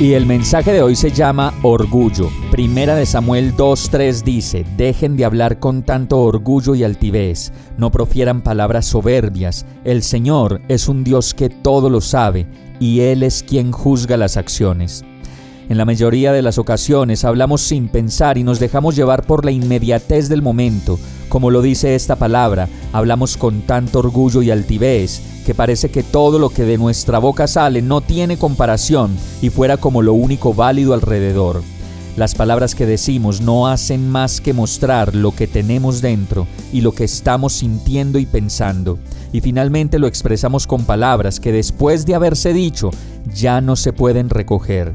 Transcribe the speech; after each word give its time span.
Y 0.00 0.14
el 0.14 0.24
mensaje 0.24 0.72
de 0.72 0.80
hoy 0.80 0.96
se 0.96 1.10
llama 1.10 1.52
Orgullo. 1.62 2.30
Primera 2.50 2.94
de 2.94 3.04
Samuel 3.04 3.54
2.3 3.54 4.22
dice, 4.22 4.64
Dejen 4.78 5.14
de 5.14 5.26
hablar 5.26 5.58
con 5.58 5.82
tanto 5.82 6.20
orgullo 6.20 6.74
y 6.74 6.84
altivez, 6.84 7.52
no 7.76 7.90
profieran 7.90 8.40
palabras 8.40 8.86
soberbias, 8.86 9.66
el 9.84 10.02
Señor 10.02 10.62
es 10.68 10.88
un 10.88 11.04
Dios 11.04 11.34
que 11.34 11.50
todo 11.50 11.90
lo 11.90 12.00
sabe, 12.00 12.46
y 12.80 13.00
Él 13.00 13.22
es 13.22 13.42
quien 13.42 13.72
juzga 13.72 14.16
las 14.16 14.38
acciones. 14.38 15.04
En 15.68 15.76
la 15.76 15.84
mayoría 15.84 16.32
de 16.32 16.40
las 16.40 16.56
ocasiones 16.56 17.26
hablamos 17.26 17.60
sin 17.60 17.88
pensar 17.88 18.38
y 18.38 18.42
nos 18.42 18.58
dejamos 18.58 18.96
llevar 18.96 19.26
por 19.26 19.44
la 19.44 19.50
inmediatez 19.50 20.30
del 20.30 20.40
momento. 20.40 20.98
Como 21.30 21.52
lo 21.52 21.62
dice 21.62 21.94
esta 21.94 22.16
palabra, 22.16 22.68
hablamos 22.92 23.36
con 23.36 23.62
tanto 23.62 24.00
orgullo 24.00 24.42
y 24.42 24.50
altivez 24.50 25.22
que 25.46 25.54
parece 25.54 25.88
que 25.88 26.02
todo 26.02 26.40
lo 26.40 26.50
que 26.50 26.64
de 26.64 26.76
nuestra 26.76 27.20
boca 27.20 27.46
sale 27.46 27.82
no 27.82 28.00
tiene 28.00 28.36
comparación 28.36 29.16
y 29.40 29.48
fuera 29.48 29.76
como 29.76 30.02
lo 30.02 30.12
único 30.12 30.54
válido 30.54 30.92
alrededor. 30.92 31.62
Las 32.16 32.34
palabras 32.34 32.74
que 32.74 32.84
decimos 32.84 33.40
no 33.40 33.68
hacen 33.68 34.10
más 34.10 34.40
que 34.40 34.52
mostrar 34.52 35.14
lo 35.14 35.30
que 35.30 35.46
tenemos 35.46 36.00
dentro 36.00 36.48
y 36.72 36.80
lo 36.80 36.90
que 36.90 37.04
estamos 37.04 37.52
sintiendo 37.52 38.18
y 38.18 38.26
pensando. 38.26 38.98
Y 39.32 39.40
finalmente 39.40 40.00
lo 40.00 40.08
expresamos 40.08 40.66
con 40.66 40.84
palabras 40.84 41.38
que 41.38 41.52
después 41.52 42.06
de 42.06 42.16
haberse 42.16 42.52
dicho 42.52 42.90
ya 43.32 43.60
no 43.60 43.76
se 43.76 43.92
pueden 43.92 44.30
recoger. 44.30 44.94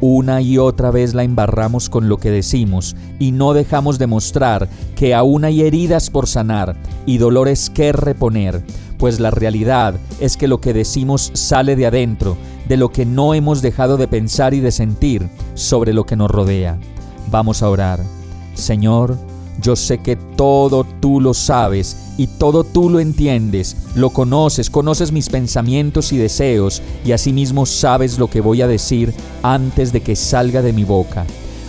Una 0.00 0.42
y 0.42 0.58
otra 0.58 0.90
vez 0.90 1.14
la 1.14 1.22
embarramos 1.22 1.88
con 1.88 2.08
lo 2.08 2.18
que 2.18 2.30
decimos 2.30 2.96
y 3.18 3.32
no 3.32 3.54
dejamos 3.54 3.98
de 3.98 4.06
mostrar 4.06 4.68
que 4.94 5.14
aún 5.14 5.44
hay 5.44 5.62
heridas 5.62 6.10
por 6.10 6.26
sanar 6.26 6.76
y 7.06 7.16
dolores 7.16 7.70
que 7.70 7.92
reponer, 7.92 8.62
pues 8.98 9.20
la 9.20 9.30
realidad 9.30 9.94
es 10.20 10.36
que 10.36 10.48
lo 10.48 10.60
que 10.60 10.74
decimos 10.74 11.30
sale 11.34 11.76
de 11.76 11.86
adentro, 11.86 12.36
de 12.68 12.76
lo 12.76 12.90
que 12.90 13.06
no 13.06 13.32
hemos 13.32 13.62
dejado 13.62 13.96
de 13.96 14.08
pensar 14.08 14.52
y 14.52 14.60
de 14.60 14.70
sentir 14.70 15.28
sobre 15.54 15.94
lo 15.94 16.04
que 16.04 16.16
nos 16.16 16.30
rodea. 16.30 16.78
Vamos 17.30 17.62
a 17.62 17.70
orar. 17.70 18.00
Señor, 18.54 19.16
yo 19.60 19.76
sé 19.76 19.98
que 19.98 20.16
todo 20.16 20.84
tú 21.00 21.20
lo 21.20 21.34
sabes 21.34 21.96
y 22.18 22.26
todo 22.26 22.64
tú 22.64 22.90
lo 22.90 23.00
entiendes, 23.00 23.76
lo 23.94 24.10
conoces, 24.10 24.70
conoces 24.70 25.12
mis 25.12 25.28
pensamientos 25.28 26.12
y 26.12 26.16
deseos 26.16 26.82
y 27.04 27.12
asimismo 27.12 27.66
sabes 27.66 28.18
lo 28.18 28.28
que 28.28 28.40
voy 28.40 28.62
a 28.62 28.68
decir 28.68 29.14
antes 29.42 29.92
de 29.92 30.00
que 30.00 30.16
salga 30.16 30.62
de 30.62 30.72
mi 30.72 30.84
boca. 30.84 31.24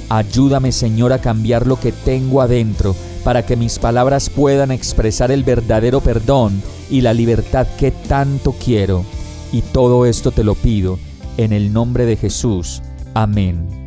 Ayúdame 0.09 0.71
Señor 0.71 1.11
a 1.11 1.19
cambiar 1.19 1.67
lo 1.67 1.79
que 1.79 1.91
tengo 1.91 2.41
adentro 2.41 2.95
para 3.23 3.45
que 3.45 3.57
mis 3.57 3.77
palabras 3.77 4.29
puedan 4.29 4.71
expresar 4.71 5.31
el 5.31 5.43
verdadero 5.43 5.99
perdón 5.99 6.61
y 6.89 7.01
la 7.01 7.13
libertad 7.13 7.67
que 7.77 7.91
tanto 7.91 8.53
quiero. 8.53 9.03
Y 9.51 9.61
todo 9.61 10.05
esto 10.05 10.31
te 10.31 10.43
lo 10.43 10.55
pido 10.55 10.97
en 11.37 11.51
el 11.51 11.73
nombre 11.73 12.05
de 12.05 12.15
Jesús. 12.15 12.81
Amén. 13.13 13.86